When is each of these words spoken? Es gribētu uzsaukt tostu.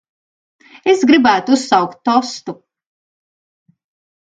Es 0.93 1.03
gribētu 1.11 1.55
uzsaukt 1.59 2.03
tostu. 2.11 2.59